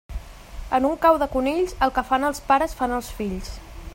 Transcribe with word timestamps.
En 0.77 0.87
un 0.89 0.95
cau 1.03 1.19
de 1.25 1.27
conills, 1.35 1.77
el 1.87 1.95
que 1.99 2.05
fan 2.09 2.27
els 2.31 2.43
pares 2.51 2.75
fan 2.81 2.99
els 3.01 3.13
fills. 3.21 3.55